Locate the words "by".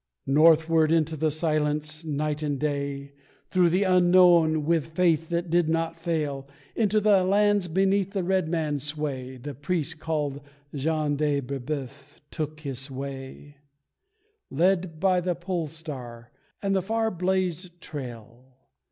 14.99-15.21